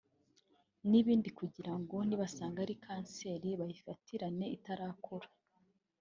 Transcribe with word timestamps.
n’ibindi 0.89 1.29
kugirango 1.39 1.95
nibasanga 2.07 2.57
ari 2.65 2.75
kanseri 2.85 3.49
bayifatirane 3.59 4.45
itarakura 4.57 5.27